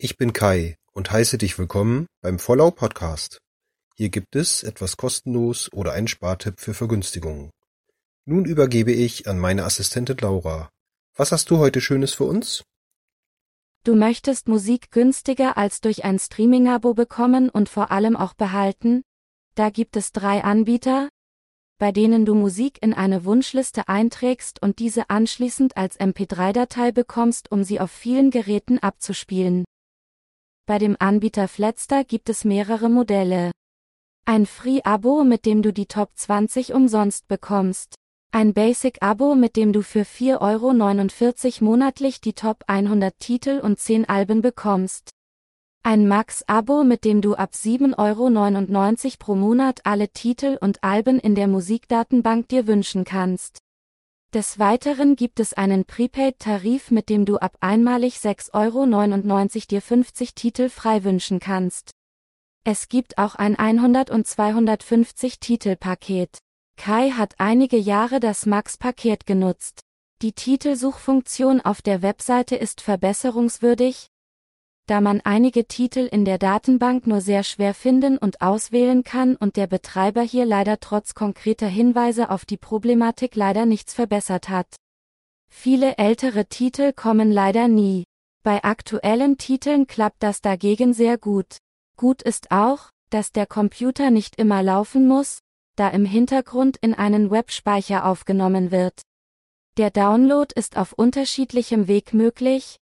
[0.00, 3.40] Ich bin Kai und heiße dich willkommen beim Vollau Podcast.
[3.96, 7.50] Hier gibt es etwas kostenlos oder einen Spartipp für Vergünstigungen.
[8.24, 10.70] Nun übergebe ich an meine Assistentin Laura.
[11.16, 12.62] Was hast du heute Schönes für uns?
[13.82, 19.02] Du möchtest Musik günstiger als durch ein Streaming-Abo bekommen und vor allem auch behalten?
[19.56, 21.08] Da gibt es drei Anbieter,
[21.78, 27.64] bei denen du Musik in eine Wunschliste einträgst und diese anschließend als MP3-Datei bekommst, um
[27.64, 29.64] sie auf vielen Geräten abzuspielen.
[30.68, 33.52] Bei dem Anbieter Flatster gibt es mehrere Modelle.
[34.26, 37.94] Ein Free-Abo, mit dem du die Top 20 umsonst bekommst.
[38.32, 44.10] Ein Basic-Abo, mit dem du für 4,49 Euro monatlich die Top 100 Titel und 10
[44.10, 45.08] Alben bekommst.
[45.82, 51.34] Ein Max-Abo, mit dem du ab 7,99 Euro pro Monat alle Titel und Alben in
[51.34, 53.56] der Musikdatenbank dir wünschen kannst.
[54.34, 60.34] Des Weiteren gibt es einen Prepaid-Tarif, mit dem du ab einmalig 6,99 Euro dir 50
[60.34, 61.92] Titel frei wünschen kannst.
[62.62, 66.40] Es gibt auch ein 100 und 250 Titel-Paket.
[66.76, 69.80] Kai hat einige Jahre das Max-Paket genutzt.
[70.20, 74.08] Die Titelsuchfunktion auf der Webseite ist verbesserungswürdig,
[74.88, 79.56] da man einige Titel in der Datenbank nur sehr schwer finden und auswählen kann und
[79.56, 84.66] der Betreiber hier leider trotz konkreter Hinweise auf die Problematik leider nichts verbessert hat.
[85.50, 88.04] Viele ältere Titel kommen leider nie.
[88.42, 91.58] Bei aktuellen Titeln klappt das dagegen sehr gut.
[91.96, 95.40] Gut ist auch, dass der Computer nicht immer laufen muss,
[95.76, 99.02] da im Hintergrund in einen Webspeicher aufgenommen wird.
[99.76, 102.78] Der Download ist auf unterschiedlichem Weg möglich,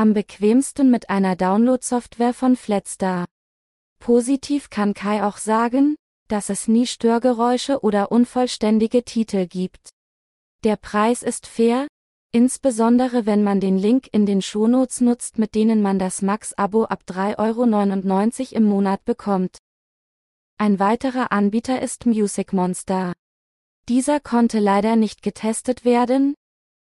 [0.00, 3.26] am bequemsten mit einer Download-Software von Flatstar.
[3.98, 5.94] Positiv kann Kai auch sagen,
[6.26, 9.90] dass es nie Störgeräusche oder unvollständige Titel gibt.
[10.64, 11.86] Der Preis ist fair,
[12.32, 17.02] insbesondere wenn man den Link in den Shownotes nutzt, mit denen man das Max-Abo ab
[17.06, 19.58] 3,99 Euro im Monat bekommt.
[20.56, 23.12] Ein weiterer Anbieter ist Music Monster.
[23.86, 26.36] Dieser konnte leider nicht getestet werden,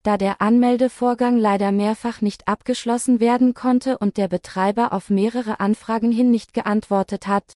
[0.06, 6.12] da der Anmeldevorgang leider mehrfach nicht abgeschlossen werden konnte und der Betreiber auf mehrere Anfragen
[6.12, 7.54] hin nicht geantwortet hat.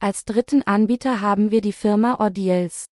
[0.00, 2.86] Als dritten Anbieter haben wir die Firma Audiels.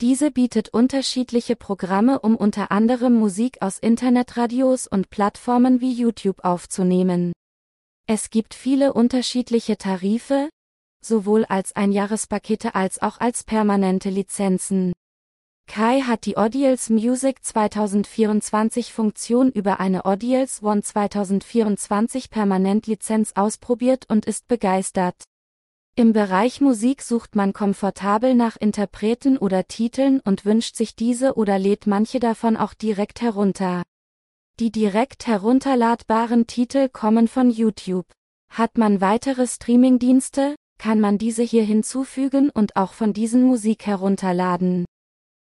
[0.00, 7.32] Diese bietet unterschiedliche Programme, um unter anderem Musik aus Internetradios und Plattformen wie YouTube aufzunehmen.
[8.06, 10.48] Es gibt viele unterschiedliche Tarife,
[11.04, 14.92] sowohl als Einjahrespakete als auch als permanente Lizenzen.
[15.72, 24.26] Kai hat die Audiels Music 2024 Funktion über eine Audiels One 2024 Permanent-Lizenz ausprobiert und
[24.26, 25.14] ist begeistert.
[25.94, 31.56] Im Bereich Musik sucht man komfortabel nach Interpreten oder Titeln und wünscht sich diese oder
[31.56, 33.84] lädt manche davon auch direkt herunter.
[34.58, 38.06] Die direkt herunterladbaren Titel kommen von YouTube.
[38.50, 44.84] Hat man weitere Streamingdienste, kann man diese hier hinzufügen und auch von diesen Musik herunterladen.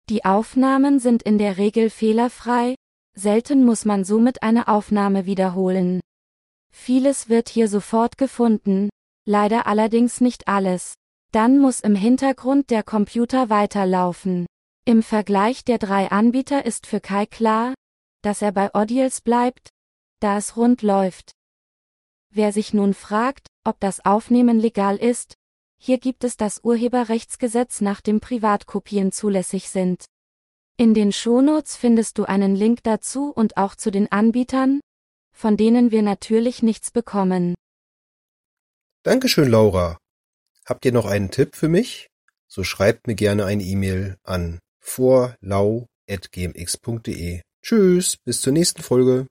[0.09, 2.73] Die Aufnahmen sind in der Regel fehlerfrei,
[3.15, 5.99] selten muss man somit eine Aufnahme wiederholen.
[6.73, 8.89] Vieles wird hier sofort gefunden,
[9.27, 10.95] leider allerdings nicht alles.
[11.31, 14.47] Dann muss im Hintergrund der Computer weiterlaufen.
[14.83, 17.75] Im Vergleich der drei Anbieter ist für Kai klar,
[18.23, 19.69] dass er bei Audiels bleibt,
[20.21, 21.33] da es rund läuft.
[22.31, 25.35] Wer sich nun fragt, ob das Aufnehmen legal ist,
[25.81, 30.05] hier gibt es das Urheberrechtsgesetz nach dem Privatkopien zulässig sind.
[30.77, 34.81] In den Shownotes findest du einen Link dazu und auch zu den Anbietern,
[35.33, 37.55] von denen wir natürlich nichts bekommen.
[39.03, 39.97] Dankeschön, Laura.
[40.65, 42.07] Habt ihr noch einen Tipp für mich?
[42.47, 47.41] So schreibt mir gerne eine E-Mail an vorlau.gmx.de.
[47.61, 49.27] Tschüss, bis zur nächsten Folge.